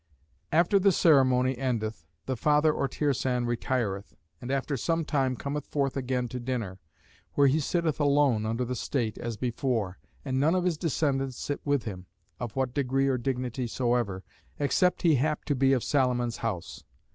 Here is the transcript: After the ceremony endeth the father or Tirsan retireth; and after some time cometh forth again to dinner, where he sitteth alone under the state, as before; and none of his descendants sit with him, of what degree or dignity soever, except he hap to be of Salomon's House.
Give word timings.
After 0.51 0.79
the 0.79 0.91
ceremony 0.91 1.55
endeth 1.59 2.07
the 2.25 2.35
father 2.35 2.73
or 2.73 2.87
Tirsan 2.87 3.45
retireth; 3.45 4.15
and 4.41 4.49
after 4.49 4.75
some 4.75 5.05
time 5.05 5.35
cometh 5.35 5.67
forth 5.67 5.95
again 5.95 6.27
to 6.29 6.39
dinner, 6.39 6.79
where 7.33 7.45
he 7.45 7.59
sitteth 7.59 7.99
alone 7.99 8.43
under 8.43 8.65
the 8.65 8.75
state, 8.75 9.19
as 9.19 9.37
before; 9.37 9.99
and 10.25 10.39
none 10.39 10.55
of 10.55 10.63
his 10.63 10.79
descendants 10.79 11.37
sit 11.37 11.61
with 11.63 11.83
him, 11.83 12.07
of 12.39 12.55
what 12.55 12.73
degree 12.73 13.07
or 13.09 13.19
dignity 13.19 13.67
soever, 13.67 14.23
except 14.57 15.03
he 15.03 15.17
hap 15.17 15.45
to 15.45 15.53
be 15.53 15.71
of 15.71 15.83
Salomon's 15.83 16.37
House. 16.37 16.83